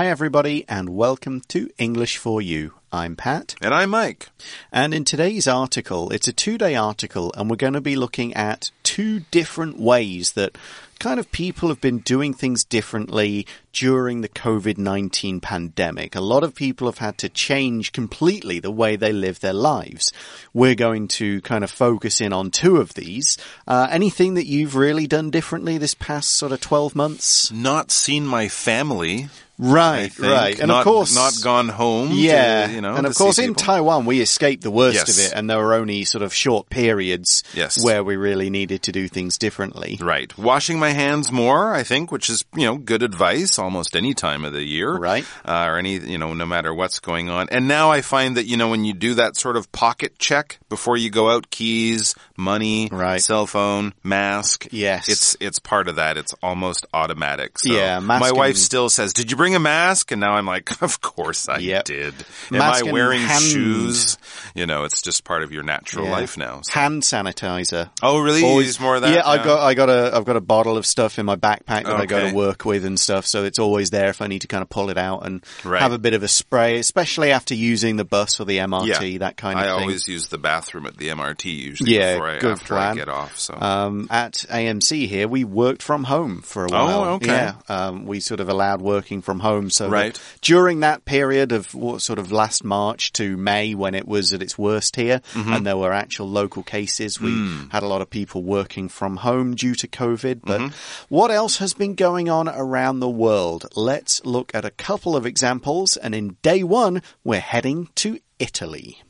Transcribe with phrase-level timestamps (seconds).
[0.00, 2.72] Hi, everybody, and welcome to English for You.
[2.90, 3.54] I'm Pat.
[3.60, 4.30] And I'm Mike.
[4.72, 8.32] And in today's article, it's a two day article, and we're going to be looking
[8.32, 10.56] at two different ways that
[11.00, 16.14] kind of people have been doing things differently during the COVID 19 pandemic.
[16.14, 20.12] A lot of people have had to change completely the way they live their lives.
[20.52, 23.36] We're going to kind of focus in on two of these.
[23.66, 27.50] Uh, anything that you've really done differently this past sort of 12 months?
[27.50, 29.28] Not seen my family.
[29.62, 32.12] Right, right, and not, of course, not gone home.
[32.12, 35.18] Yeah, to, you know, and of course, in Taiwan, we escaped the worst yes.
[35.18, 37.84] of it, and there were only sort of short periods yes.
[37.84, 39.98] where we really needed to do things differently.
[40.00, 44.14] Right, washing my hands more, I think, which is you know good advice almost any
[44.14, 45.24] time of the year, right?
[45.44, 47.48] Uh, or any you know no matter what's going on.
[47.50, 50.58] And now I find that you know when you do that sort of pocket check
[50.68, 53.20] before you go out, keys, money, right.
[53.20, 54.68] cell phone, mask.
[54.70, 56.16] Yes, it's it's part of that.
[56.16, 57.58] It's almost automatic.
[57.58, 60.82] So yeah, my wife still says, "Did you bring a mask?" And now I'm like,
[60.82, 61.84] "Of course I yep.
[61.84, 62.14] did."
[62.50, 63.42] Am mask I wearing hand.
[63.42, 64.18] shoes?
[64.54, 66.12] You know, it's just part of your natural yeah.
[66.12, 66.60] life now.
[66.62, 66.72] So.
[66.72, 67.90] Hand sanitizer.
[68.02, 68.44] Oh, really?
[68.44, 69.12] Always, more of that.
[69.12, 71.84] Yeah, I got I got a I've got a bottle of stuff in my backpack
[71.84, 72.02] that okay.
[72.02, 73.26] I go to work with and stuff.
[73.26, 75.80] So it's always there if I need to kind of pull it out and right.
[75.80, 79.18] have a bit of a spray, especially after using the bus or the MRT, yeah.
[79.18, 79.78] that kind of I thing.
[79.78, 82.92] I always use the bathroom at the MRT usually yeah, before I, good after plan.
[82.92, 83.38] I get off.
[83.38, 87.04] So um, at AMC here, we worked from home for a while.
[87.04, 87.26] Oh, okay.
[87.26, 89.70] Yeah, um, we sort of allowed working from home.
[89.70, 90.20] So right.
[90.40, 94.42] during that period of what, sort of last March to May when it was at
[94.42, 95.52] its worst here, mm-hmm.
[95.52, 97.70] and there were actual local cases, we mm.
[97.70, 100.40] had a lot of people working from home due to COVID.
[100.42, 100.69] But mm-hmm.
[100.70, 101.14] Mm-hmm.
[101.14, 103.66] what else has been going on around the world?
[103.74, 105.96] Let's look at a couple of examples.
[105.96, 109.02] And in day one, we're heading to Italy.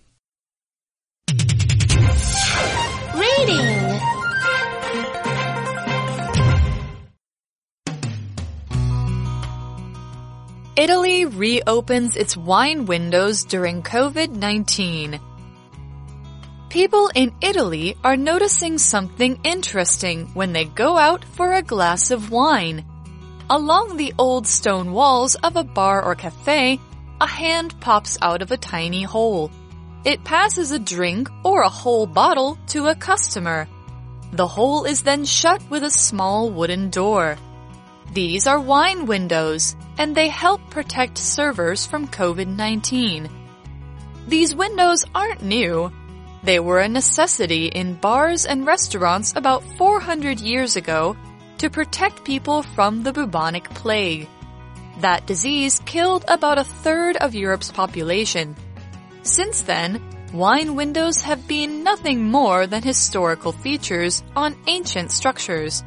[3.14, 4.00] Reading.
[10.76, 15.20] Italy reopens its wine windows during COVID 19.
[16.70, 22.30] People in Italy are noticing something interesting when they go out for a glass of
[22.30, 22.84] wine.
[23.50, 26.78] Along the old stone walls of a bar or cafe,
[27.20, 29.50] a hand pops out of a tiny hole.
[30.04, 33.66] It passes a drink or a whole bottle to a customer.
[34.32, 37.36] The hole is then shut with a small wooden door.
[38.12, 43.28] These are wine windows, and they help protect servers from COVID-19.
[44.28, 45.90] These windows aren't new.
[46.42, 51.16] They were a necessity in bars and restaurants about 400 years ago
[51.58, 54.26] to protect people from the bubonic plague.
[55.00, 58.56] That disease killed about a third of Europe's population.
[59.22, 60.00] Since then,
[60.32, 65.84] wine windows have been nothing more than historical features on ancient structures.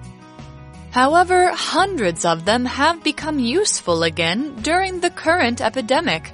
[0.91, 6.31] However, hundreds of them have become useful again during the current epidemic.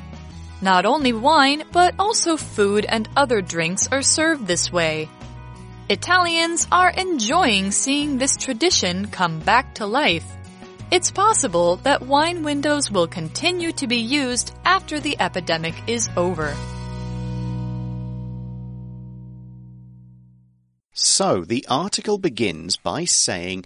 [0.61, 5.09] Not only wine, but also food and other drinks are served this way.
[5.89, 10.25] Italians are enjoying seeing this tradition come back to life.
[10.91, 16.53] It's possible that wine windows will continue to be used after the epidemic is over.
[20.93, 23.65] So, the article begins by saying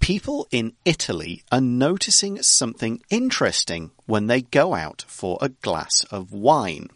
[0.00, 6.34] people in Italy are noticing something interesting when they go out for a glass of
[6.34, 6.86] wine.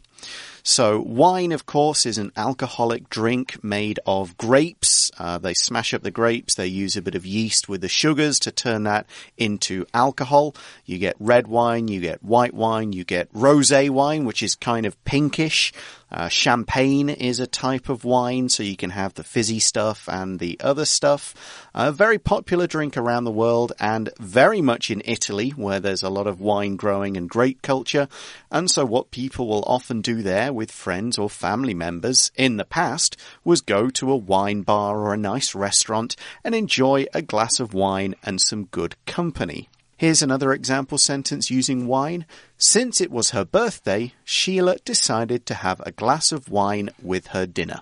[0.62, 5.10] So, wine, of course, is an alcoholic drink made of grapes.
[5.18, 8.38] Uh, they smash up the grapes, they use a bit of yeast with the sugars
[8.40, 9.06] to turn that
[9.38, 10.54] into alcohol.
[10.84, 14.84] You get red wine, you get white wine, you get rose wine, which is kind
[14.84, 15.72] of pinkish.
[16.10, 20.38] Uh, champagne is a type of wine, so you can have the fizzy stuff and
[20.38, 21.34] the other stuff.
[21.74, 26.10] A very popular drink around the world and very much in Italy, where there's a
[26.10, 28.08] lot of wine growing and grape culture.
[28.50, 32.64] And so what people will often do there with friends or family members in the
[32.64, 36.14] past was go to a wine bar or a nice restaurant
[36.44, 39.68] and enjoy a glass of wine and some good company.
[39.98, 42.26] Here's another example sentence using wine.
[42.58, 47.46] Since it was her birthday, Sheila decided to have a glass of wine with her
[47.46, 47.80] dinner.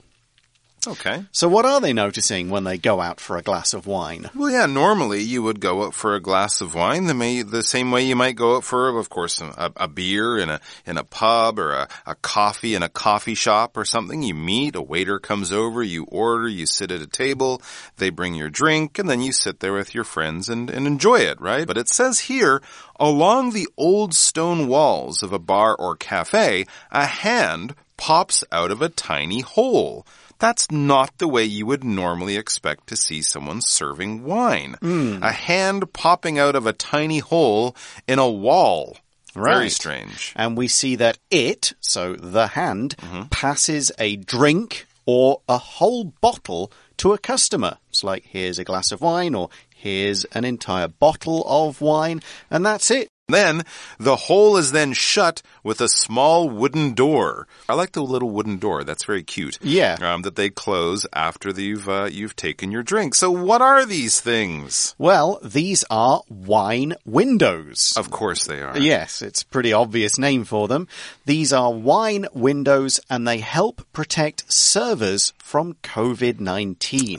[0.87, 1.25] Okay.
[1.33, 4.31] So what are they noticing when they go out for a glass of wine?
[4.35, 7.63] Well, yeah, normally you would go out for a glass of wine the, may, the
[7.63, 10.99] same way you might go out for, of course, a, a beer in a, in
[10.99, 14.23] a pub or a, a coffee in a coffee shop or something.
[14.23, 17.63] You meet, a waiter comes over, you order, you sit at a table,
[17.97, 21.21] they bring your drink, and then you sit there with your friends and, and enjoy
[21.21, 21.67] it, right?
[21.67, 22.63] But it says here,
[23.01, 28.83] along the old stone walls of a bar or cafe, a hand pops out of
[28.83, 30.07] a tiny hole.
[30.39, 34.77] That's not the way you would normally expect to see someone serving wine.
[34.83, 35.23] Mm.
[35.23, 37.75] A hand popping out of a tiny hole
[38.07, 38.99] in a wall.
[39.35, 39.55] Right.
[39.55, 40.33] Very strange.
[40.37, 43.23] And we see that it, so the hand, Mm-hmm.
[43.31, 47.79] passes a drink or a whole bottle to a customer.
[47.91, 52.65] It's like, here's a glass of wine or here's an entire bottle of wine, and
[52.65, 53.09] that's it.
[53.29, 53.63] Then
[53.99, 57.49] the hole is then shut with a small wooden door.
[57.71, 58.85] I like the little wooden door.
[58.85, 59.59] That's very cute.
[59.63, 59.97] Yeah.
[60.03, 63.15] Um, that they close after you've uh, you've taken your drink.
[63.15, 64.95] So what are these things?
[64.99, 67.95] Well, these are wine windows.
[67.97, 68.77] Of course they are.
[68.77, 70.87] Yes, it's a pretty obvious name for them.
[71.25, 77.17] These are wine windows and they help protect servers from COVID-19.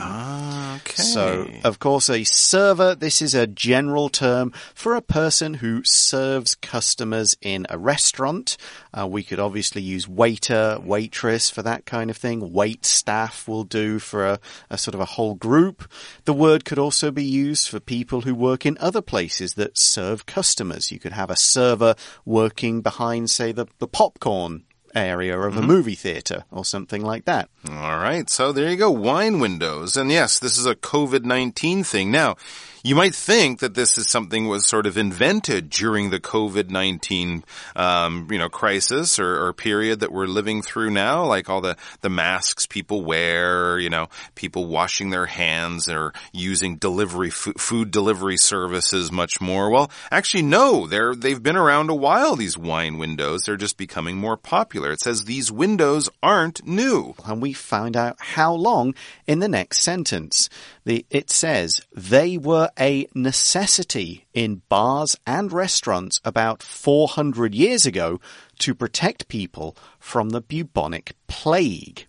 [0.75, 1.01] Okay.
[1.01, 6.55] So, of course, a server, this is a general term for a person who serves
[6.55, 8.57] customers in a restaurant.
[8.93, 12.53] Uh, we could obviously use waiter, waitress for that kind of thing.
[12.53, 14.39] Wait staff will do for a,
[14.69, 15.89] a sort of a whole group.
[16.25, 20.25] The word could also be used for people who work in other places that serve
[20.25, 20.91] customers.
[20.91, 21.95] You could have a server
[22.25, 24.63] working behind, say, the, the popcorn
[24.95, 27.49] area of a movie theater or something like that.
[27.69, 28.29] All right.
[28.29, 28.89] So there you go.
[28.89, 29.97] Wine windows.
[29.97, 32.11] And yes, this is a COVID-19 thing.
[32.11, 32.35] Now,
[32.85, 37.41] you might think that this is something was sort of invented during the COVID-19,
[37.75, 41.75] um, you know, crisis or, or period that we're living through now, like all the,
[42.01, 48.37] the masks people wear, you know, people washing their hands or using delivery, food delivery
[48.37, 49.71] services much more.
[49.71, 53.45] Well, actually, no, they're, they've been around a while, these wine windows.
[53.45, 54.91] They're just becoming more popular.
[54.91, 57.15] It says these windows aren't new.
[57.25, 58.93] and we find out how long
[59.25, 60.49] in the next sentence.
[60.83, 68.19] The, it says, they were a necessity in bars and restaurants about 400 years ago
[68.59, 72.07] to protect people from the bubonic plague.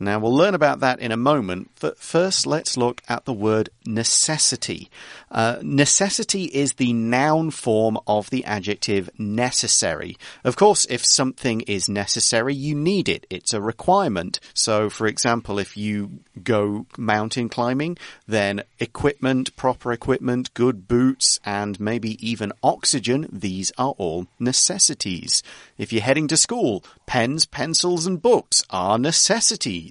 [0.00, 3.70] Now, we'll learn about that in a moment, but first let's look at the word
[3.84, 4.90] necessity.
[5.30, 10.16] Uh, necessity is the noun form of the adjective necessary.
[10.44, 13.26] Of course, if something is necessary, you need it.
[13.28, 14.38] It's a requirement.
[14.54, 21.80] So, for example, if you go mountain climbing, then equipment, proper equipment, good boots, and
[21.80, 25.42] maybe even oxygen, these are all necessities.
[25.76, 29.87] If you're heading to school, pens, pencils, and books are necessities.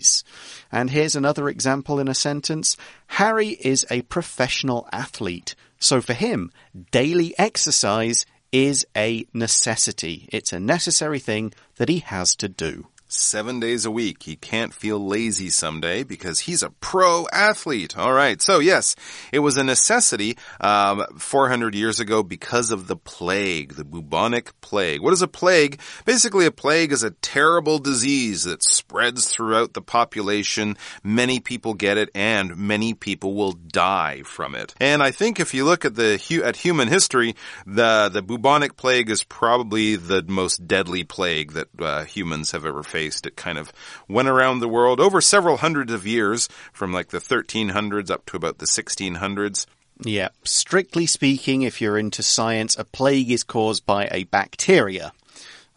[0.72, 2.78] And here's another example in a sentence.
[3.08, 5.56] Harry is a professional athlete.
[5.80, 6.52] So for him,
[6.92, 10.28] daily exercise is a necessity.
[10.32, 12.88] It's a necessary thing that he has to do.
[13.08, 14.24] Seven days a week.
[14.24, 17.98] He can't feel lazy someday because he's a pro athlete.
[17.98, 18.42] All right.
[18.42, 18.96] So yes,
[19.32, 25.02] it was a necessity um, 400 years ago because of the plague, the bubonic plague.
[25.02, 25.80] What is a plague?
[26.06, 30.78] Basically, a plague is a terrible disease that spreads throughout the population.
[31.04, 34.74] Many people get it, and many people will die from it.
[34.80, 37.36] And I think if you look at the at human history,
[37.66, 42.84] the the bubonic plague is probably the most deadly plague that uh, humans have ever
[42.84, 42.97] faced.
[42.98, 43.72] It kind of
[44.08, 48.38] went around the world over several hundreds of years, from like the 1300s up to
[48.38, 49.66] about the 1600s.
[50.04, 55.12] Yeah, strictly speaking, if you're into science, a plague is caused by a bacteria.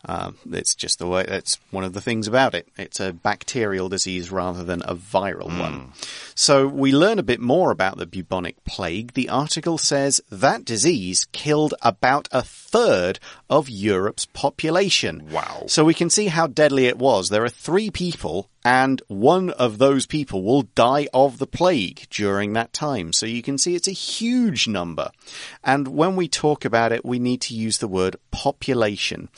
[0.04, 2.68] Um, it's just the way, that's one of the things about it.
[2.78, 5.92] It's a bacterial disease rather than a viral one.
[6.34, 9.12] So we learn a bit more about the bubonic plague.
[9.12, 13.18] The article says that disease killed about a third
[13.50, 15.28] of Europe's population.
[15.30, 15.64] Wow.
[15.66, 17.28] So we can see how deadly it was.
[17.28, 22.52] There are three people and one of those people will die of the plague during
[22.54, 23.12] that time.
[23.12, 25.10] So you can see it's a huge number.
[25.64, 29.28] And when we talk about it, we need to use the word population.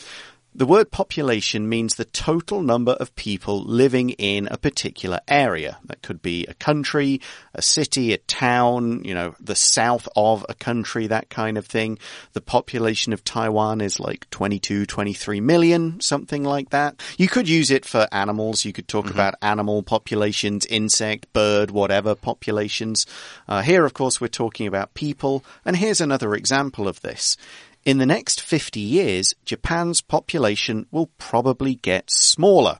[0.54, 5.78] The word population means the total number of people living in a particular area.
[5.86, 7.22] That could be a country,
[7.54, 11.98] a city, a town, you know, the south of a country, that kind of thing.
[12.34, 17.00] The population of Taiwan is like 22, 23 million, something like that.
[17.16, 18.66] You could use it for animals.
[18.66, 23.06] You could talk about animal populations, insect, bird, whatever populations.
[23.48, 25.42] Uh, here, of course, we're talking about people.
[25.64, 27.38] And here's another example of this.
[27.84, 32.78] In the next 50 years, Japan's population will probably get smaller.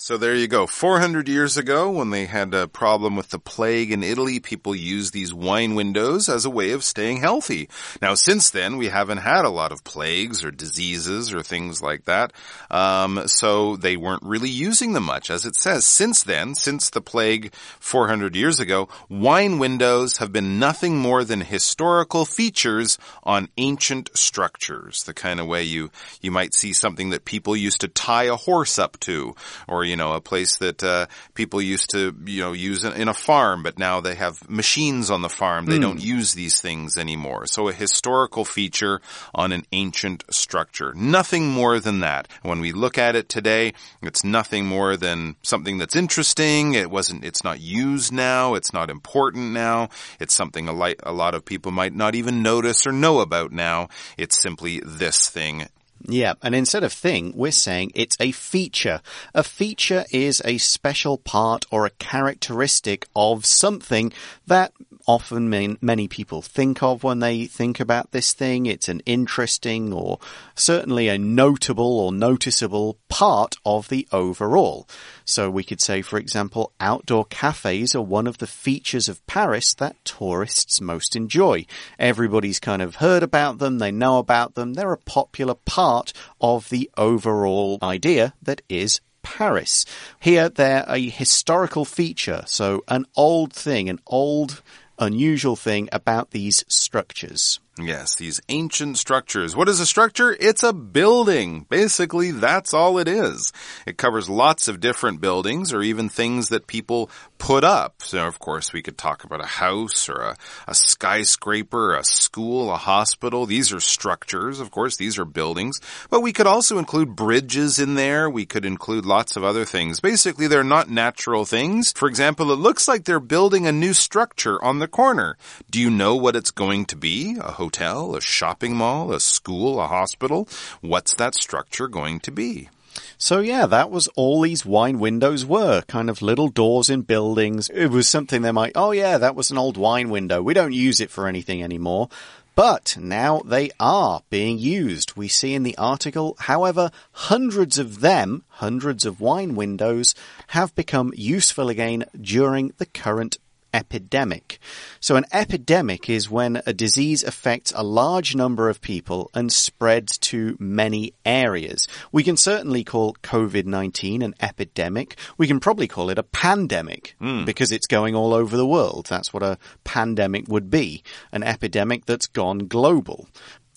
[0.00, 0.68] So there you go.
[0.68, 5.12] 400 years ago, when they had a problem with the plague in Italy, people used
[5.12, 7.68] these wine windows as a way of staying healthy.
[8.00, 12.04] Now, since then, we haven't had a lot of plagues or diseases or things like
[12.04, 12.32] that.
[12.70, 15.30] Um, so they weren't really using them much.
[15.30, 20.60] As it says, since then, since the plague 400 years ago, wine windows have been
[20.60, 25.02] nothing more than historical features on ancient structures.
[25.02, 25.90] The kind of way you,
[26.20, 29.34] you might see something that people used to tie a horse up to,
[29.66, 33.08] or you know, a place that uh, people used to, you know, use in, in
[33.08, 35.66] a farm, but now they have machines on the farm.
[35.66, 37.46] They don't use these things anymore.
[37.46, 39.00] So a historical feature
[39.34, 40.92] on an ancient structure.
[40.94, 42.28] Nothing more than that.
[42.42, 46.74] When we look at it today, it's nothing more than something that's interesting.
[46.74, 48.54] It wasn't, it's not used now.
[48.54, 49.88] It's not important now.
[50.20, 53.52] It's something a, light, a lot of people might not even notice or know about
[53.52, 53.88] now.
[54.16, 55.68] It's simply this thing
[56.06, 59.00] Yeah, and instead of thing, we're saying it's a feature.
[59.34, 64.12] A feature is a special part or a characteristic of something
[64.46, 64.72] that
[65.08, 68.66] often mean, many people think of when they think about this thing.
[68.66, 70.18] It's an interesting or
[70.54, 74.86] certainly a notable or noticeable part of the overall.
[75.24, 79.72] So we could say, for example, outdoor cafes are one of the features of Paris
[79.74, 81.64] that tourists most enjoy.
[81.98, 86.68] Everybody's kind of heard about them, they know about them, they're a popular part of
[86.68, 89.84] the overall idea that is Paris.
[90.20, 94.62] Here, they're a historical feature, so an old thing, an old,
[94.98, 97.60] unusual thing about these structures.
[97.80, 99.54] Yes, these ancient structures.
[99.54, 100.36] What is a structure?
[100.40, 101.66] It's a building.
[101.68, 103.52] Basically, that's all it is.
[103.86, 108.02] It covers lots of different buildings or even things that people put up.
[108.02, 112.72] So, of course, we could talk about a house or a, a skyscraper, a school,
[112.72, 113.46] a hospital.
[113.46, 114.60] These are structures.
[114.60, 115.80] Of course, these are buildings.
[116.10, 118.28] But we could also include bridges in there.
[118.28, 120.00] We could include lots of other things.
[120.00, 121.92] Basically, they're not natural things.
[121.92, 125.36] For example, it looks like they're building a new structure on the corner.
[125.70, 127.36] Do you know what it's going to be?
[127.40, 130.48] A hotel, a shopping mall, a school, a hospital?
[130.80, 132.68] What's that structure going to be?
[133.16, 137.68] So yeah, that was all these wine windows were, kind of little doors in buildings.
[137.68, 140.42] It was something they might, oh yeah, that was an old wine window.
[140.42, 142.08] We don't use it for anything anymore.
[142.54, 145.16] But now they are being used.
[145.16, 150.16] We see in the article, however, hundreds of them, hundreds of wine windows,
[150.48, 153.38] have become useful again during the current
[153.72, 154.58] epidemic.
[155.00, 160.18] So an epidemic is when a disease affects a large number of people and spreads
[160.18, 161.86] to many areas.
[162.12, 165.16] We can certainly call COVID-19 an epidemic.
[165.36, 167.44] We can probably call it a pandemic hmm.
[167.44, 169.06] because it's going all over the world.
[169.08, 171.02] That's what a pandemic would be.
[171.32, 173.28] An epidemic that's gone global.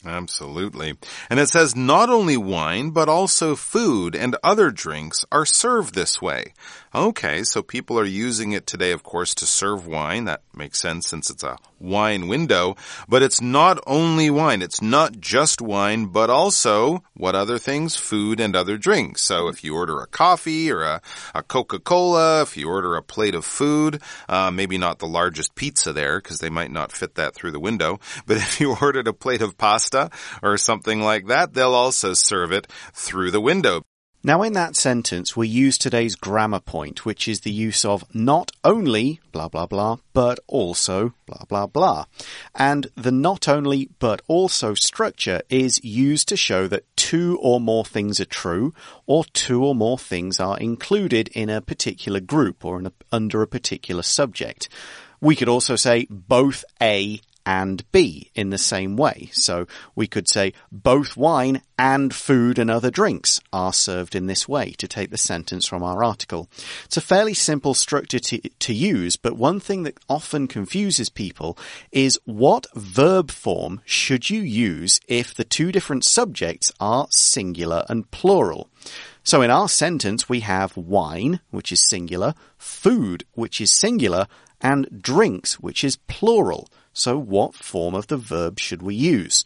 [0.05, 0.97] Absolutely.
[1.29, 6.21] And it says not only wine, but also food and other drinks are served this
[6.21, 6.53] way.
[6.93, 10.25] Okay, so people are using it today, of course, to serve wine.
[10.25, 12.75] That makes sense since it's a wine window.
[13.07, 14.61] But it's not only wine.
[14.61, 17.95] It's not just wine, but also what other things?
[17.95, 19.21] Food and other drinks.
[19.21, 21.01] So if you order a coffee or a,
[21.33, 25.93] a Coca-Cola, if you order a plate of food, uh, maybe not the largest pizza
[25.93, 27.99] there because they might not fit that through the window.
[28.25, 30.09] But if you ordered a plate of pasta
[30.43, 33.83] or something like that, they'll also serve it through the window.
[34.23, 38.51] Now, in that sentence, we use today's grammar point, which is the use of not
[38.63, 42.05] only blah blah blah, but also blah blah blah.
[42.53, 47.83] And the not only but also structure is used to show that two or more
[47.83, 48.75] things are true,
[49.07, 53.47] or two or more things are included in a particular group or a, under a
[53.47, 54.69] particular subject.
[55.19, 59.29] We could also say both A and B in the same way.
[59.33, 64.47] So we could say both wine and food and other drinks are served in this
[64.47, 66.49] way to take the sentence from our article.
[66.85, 71.57] It's a fairly simple structure to, to use, but one thing that often confuses people
[71.91, 78.09] is what verb form should you use if the two different subjects are singular and
[78.11, 78.69] plural?
[79.23, 84.27] So in our sentence, we have wine, which is singular, food, which is singular,
[84.59, 86.69] and drinks, which is plural.
[86.93, 89.45] So what form of the verb should we use?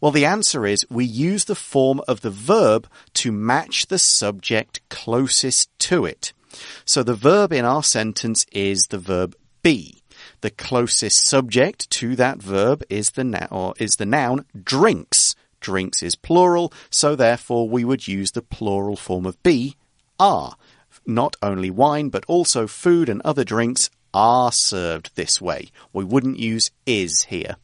[0.00, 4.80] Well, the answer is we use the form of the verb to match the subject
[4.88, 6.32] closest to it.
[6.84, 10.02] So the verb in our sentence is the verb be.
[10.40, 15.34] The closest subject to that verb is the noun, or is the noun drinks.
[15.60, 19.76] Drinks is plural, so therefore we would use the plural form of be,
[20.18, 20.56] are.
[21.06, 25.70] Not only wine, but also food and other drinks are served this way.
[25.92, 27.56] We wouldn't use is here.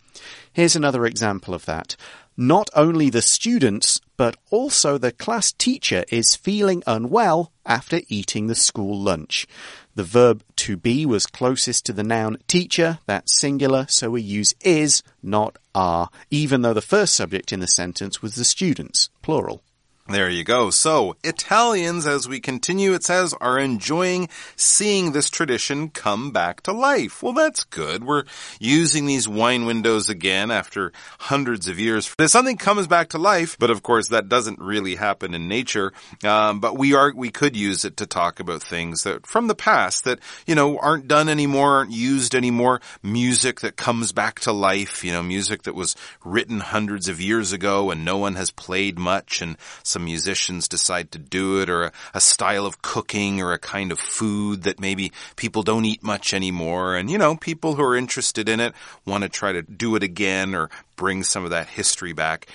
[0.52, 1.96] Here's another example of that.
[2.36, 8.54] Not only the students, but also the class teacher is feeling unwell after eating the
[8.54, 9.46] school lunch.
[9.94, 14.54] The verb to be was closest to the noun teacher, that's singular, so we use
[14.60, 19.62] is, not are, even though the first subject in the sentence was the students, plural.
[20.08, 20.70] There you go.
[20.70, 26.72] So, Italians, as we continue, it says, are enjoying seeing this tradition come back to
[26.72, 27.22] life.
[27.22, 28.02] Well, that's good.
[28.02, 28.24] We're
[28.58, 32.12] using these wine windows again after hundreds of years.
[32.26, 35.92] Something comes back to life, but of course that doesn't really happen in nature.
[36.24, 39.54] Um, but we are, we could use it to talk about things that from the
[39.54, 40.18] past that,
[40.48, 42.80] you know, aren't done anymore, aren't used anymore.
[43.04, 45.94] Music that comes back to life, you know, music that was
[46.24, 49.56] written hundreds of years ago and no one has played much and
[49.92, 53.92] some musicians decide to do it or a, a, style of cooking or a kind
[53.92, 56.96] of food that maybe people don't eat much anymore.
[56.96, 60.02] And, you know, people who are interested in it want to try to do it
[60.02, 62.46] again or bring some of that history back.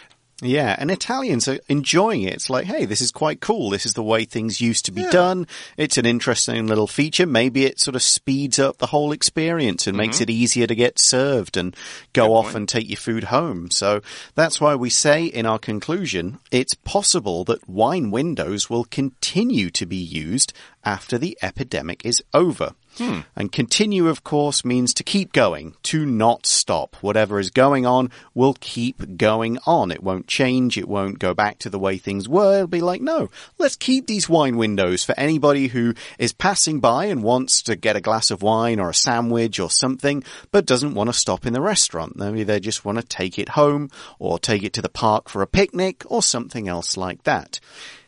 [0.42, 2.34] Yeah, and Italians are enjoying it.
[2.34, 3.72] It's like, hey, this is quite cool.
[3.72, 5.10] This is the way things used to be yeah.
[5.10, 5.48] done.
[5.78, 7.26] It's an interesting little feature.
[7.26, 10.06] Maybe it sort of speeds up the whole experience and mm -hmm.
[10.06, 11.76] makes it easier to get served and
[12.14, 12.56] go Good off point.
[12.56, 13.72] and take your food home.
[13.72, 14.02] So
[14.36, 19.86] that's why we say in our conclusion, it's possible that wine windows will continue to
[19.88, 20.54] be used
[20.88, 22.74] after the epidemic is over.
[22.98, 23.20] Hmm.
[23.36, 26.96] And continue, of course, means to keep going, to not stop.
[27.02, 29.92] Whatever is going on will keep going on.
[29.92, 30.78] It won't change.
[30.78, 32.56] It won't go back to the way things were.
[32.56, 37.06] It'll be like, no, let's keep these wine windows for anybody who is passing by
[37.06, 40.96] and wants to get a glass of wine or a sandwich or something, but doesn't
[40.96, 42.16] want to stop in the restaurant.
[42.16, 45.42] Maybe they just want to take it home or take it to the park for
[45.42, 47.60] a picnic or something else like that.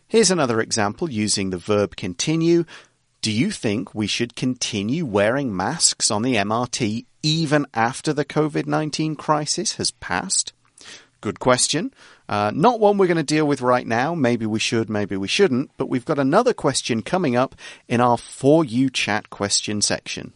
[0.10, 2.66] Here's another example using the verb continue.
[3.22, 9.20] Do you think we should continue wearing masks on the MRT even after the COVID-19
[9.20, 10.52] crisis has passed?
[11.22, 11.94] Good question.
[12.28, 14.16] Uh, not one we're going to deal with right now.
[14.16, 15.70] Maybe we should, maybe we shouldn't.
[15.78, 17.54] But we've got another question coming up
[17.88, 20.34] in our For You Chat question section.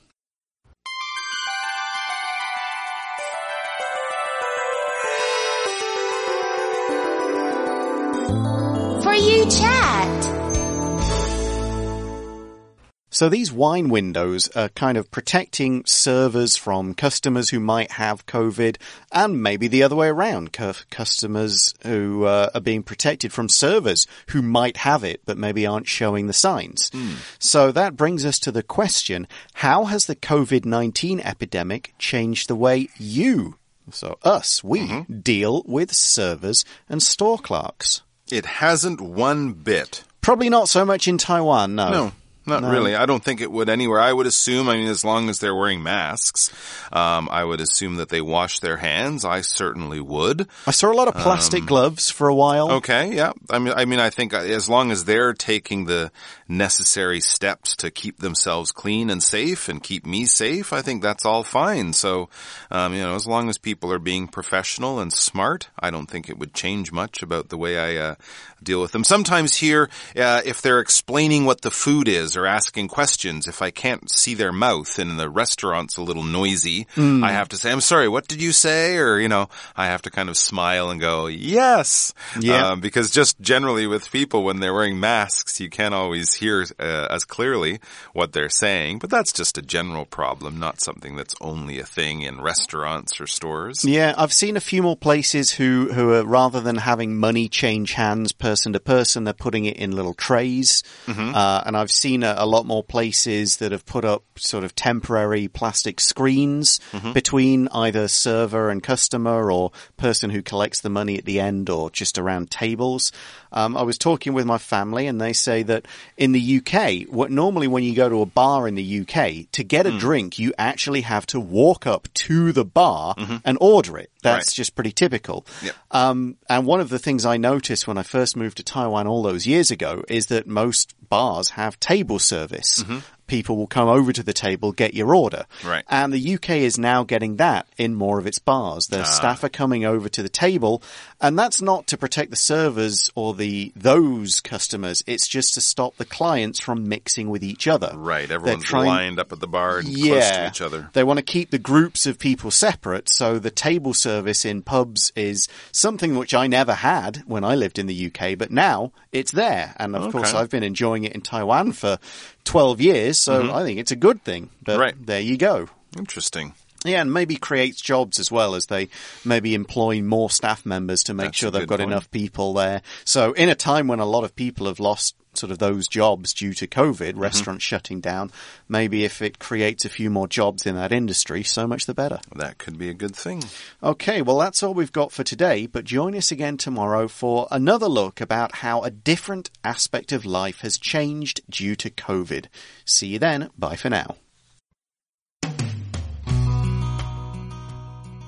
[13.13, 18.77] So these wine windows are kind of protecting servers from customers who might have COVID
[19.11, 24.41] and maybe the other way around, customers who uh, are being protected from servers who
[24.41, 26.89] might have it but maybe aren't showing the signs.
[26.89, 27.17] Mm.
[27.37, 32.89] So that brings us to the question, how has the COVID-19 epidemic changed the way
[32.97, 33.57] you,
[33.91, 35.21] so us, we mm -hmm.
[35.23, 38.01] deal with servers and store clerks?
[38.31, 40.03] It hasn't one bit.
[40.21, 41.89] Probably not so much in Taiwan, no.
[41.91, 42.11] No.
[42.45, 42.71] Not no.
[42.71, 42.95] really.
[42.95, 43.99] I don't think it would anywhere.
[43.99, 46.51] I would assume, I mean, as long as they're wearing masks,
[46.91, 49.23] um, I would assume that they wash their hands.
[49.23, 50.47] I certainly would.
[50.67, 52.71] I saw a lot of plastic um, gloves for a while.
[52.73, 53.31] Okay, yeah.
[53.49, 56.11] I mean, I mean, I think as long as they're taking the
[56.57, 61.25] necessary steps to keep themselves clean and safe and keep me safe, I think that's
[61.25, 61.93] all fine.
[61.93, 62.29] So,
[62.71, 66.29] um, you know, as long as people are being professional and smart, I don't think
[66.29, 68.15] it would change much about the way I uh,
[68.61, 69.03] deal with them.
[69.03, 73.71] Sometimes here, uh, if they're explaining what the food is or asking questions, if I
[73.71, 77.23] can't see their mouth and the restaurant's a little noisy, mm.
[77.23, 78.97] I have to say, I'm sorry, what did you say?
[78.97, 82.13] Or, you know, I have to kind of smile and go, yes.
[82.39, 82.69] Yeah.
[82.69, 87.07] Um, because just generally with people, when they're wearing masks, you can't always hear uh,
[87.09, 87.79] as clearly
[88.13, 88.99] what they're saying.
[88.99, 93.27] But that's just a general problem, not something that's only a thing in restaurants or
[93.27, 93.85] stores.
[93.85, 97.93] Yeah, I've seen a few more places who, who are rather than having money change
[97.93, 100.83] hands person to person, they're putting it in little trays.
[101.05, 101.33] Mm-hmm.
[101.33, 104.75] Uh, and I've seen a, a, lot more places that have put up sort of
[104.75, 107.13] temporary plastic screens mm-hmm.
[107.13, 111.89] between either server and customer or person who collects the money at the end or
[111.89, 113.11] just around tables.
[113.51, 115.85] Um, I was talking with my family and they say that
[116.23, 119.61] in the UK, what normally when you go to a bar in the UK, to
[119.61, 119.99] get a mm.
[119.99, 123.37] drink, you actually have to walk up to the bar mm-hmm.
[123.43, 124.09] and order it.
[124.21, 124.55] That's right.
[124.55, 125.45] just pretty typical.
[125.61, 125.75] Yep.
[125.91, 129.21] Um, and one of the things I noticed when I first moved to Taiwan all
[129.21, 132.83] those years ago is that most bars have table service.
[132.83, 135.45] Mm-hmm people will come over to the table, get your order.
[135.65, 135.83] Right.
[135.89, 138.87] And the UK is now getting that in more of its bars.
[138.87, 139.03] The ah.
[139.03, 140.83] staff are coming over to the table,
[141.23, 145.03] and that's not to protect the servers or the those customers.
[145.07, 147.93] It's just to stop the clients from mixing with each other.
[147.95, 148.29] Right.
[148.29, 150.89] Everyone's trying, lined up at the bar and yeah, close to each other.
[150.91, 155.13] They want to keep the groups of people separate, so the table service in pubs
[155.15, 159.31] is something which I never had when I lived in the UK, but now it's
[159.31, 159.73] there.
[159.77, 160.11] And of okay.
[160.11, 161.99] course, I've been enjoying it in Taiwan for
[162.43, 163.61] 12 years, so mm -hmm.
[163.61, 164.49] I think it's a good thing.
[164.61, 164.95] But right.
[165.05, 165.69] there you go.
[165.97, 166.53] Interesting.
[166.85, 168.89] Yeah, and maybe creates jobs as well as they
[169.23, 171.91] maybe employ more staff members to make That's sure they've got point.
[171.91, 172.81] enough people there.
[173.05, 176.33] So in a time when a lot of people have lost sort of those jobs
[176.33, 177.19] due to COVID, mm-hmm.
[177.19, 178.31] restaurants shutting down.
[178.67, 182.19] Maybe if it creates a few more jobs in that industry, so much the better.
[182.35, 183.43] That could be a good thing.
[183.81, 187.87] Okay, well, that's all we've got for today, but join us again tomorrow for another
[187.87, 192.45] look about how a different aspect of life has changed due to COVID.
[192.85, 193.49] See you then.
[193.57, 194.15] Bye for now.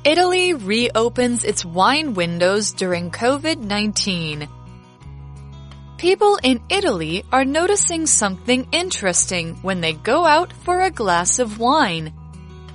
[0.06, 4.48] Italy reopens its wine windows during COVID 19.
[5.98, 11.58] People in Italy are noticing something interesting when they go out for a glass of
[11.58, 12.14] wine.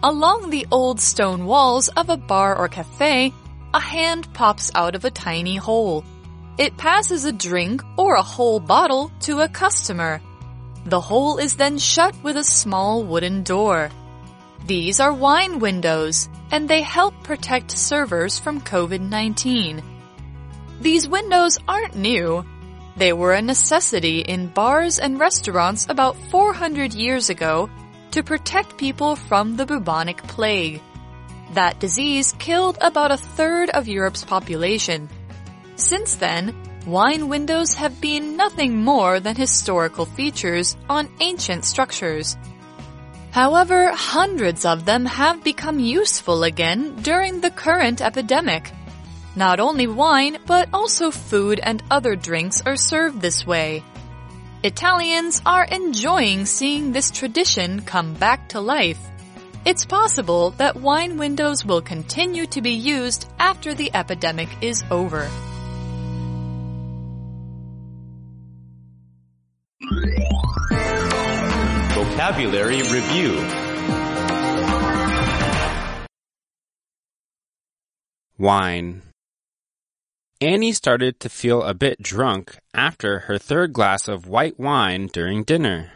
[0.02, 3.32] Along the old stone walls of a bar or cafe,
[3.72, 6.04] a hand pops out of a tiny hole.
[6.58, 10.20] It passes a drink or a whole bottle to a customer.
[10.84, 13.92] The hole is then shut with a small wooden door.
[14.66, 19.83] These are wine windows, and they help protect servers from COVID-19.
[20.81, 22.44] These windows aren't new.
[22.96, 27.68] They were a necessity in bars and restaurants about 400 years ago
[28.12, 30.81] to protect people from the bubonic plague.
[31.55, 35.09] That disease killed about a third of Europe's population.
[35.77, 36.55] Since then,
[36.87, 42.37] wine windows have been nothing more than historical features on ancient structures.
[43.32, 48.72] However, hundreds of them have become useful again during the current epidemic.
[49.36, 53.84] Not only wine, but also food and other drinks are served this way.
[54.64, 58.98] Italians are enjoying seeing this tradition come back to life.
[59.64, 65.30] It's possible that wine windows will continue to be used after the epidemic is over.
[72.20, 73.35] Vocabulary Review
[78.37, 79.00] Wine
[80.38, 85.44] Annie started to feel a bit drunk after her third glass of white wine during
[85.44, 85.92] dinner.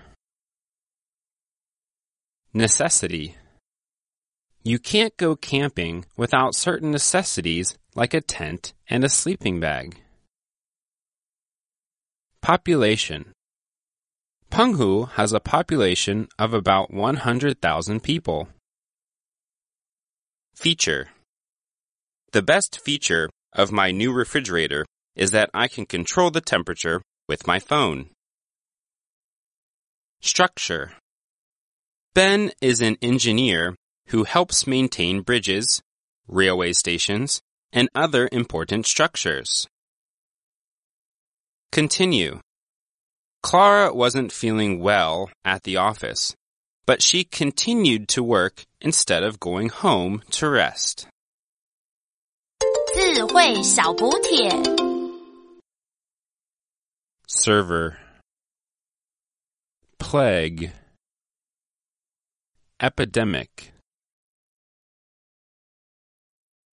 [2.55, 3.37] Necessity
[4.63, 10.01] You can't go camping without certain necessities like a tent and a sleeping bag.
[12.41, 13.34] Population
[14.55, 18.49] Penghu has a population of about 100,000 people.
[20.55, 21.09] Feature
[22.31, 24.87] The best feature of my new refrigerator
[25.17, 28.11] is that I can control the temperature with my phone.
[30.21, 30.93] Structure
[32.15, 33.75] Ben is an engineer
[34.11, 35.83] who helps maintain bridges,
[36.29, 37.41] railway stations,
[37.73, 39.67] and other important structures.
[41.73, 42.39] Continue.
[43.44, 46.36] Clara wasn't feeling well at the office,
[46.86, 51.08] but she continued to work instead of going home to rest.
[52.94, 54.50] 智慧小补帖。
[57.28, 57.98] Server
[60.00, 60.72] Plague
[62.82, 63.72] Epidemic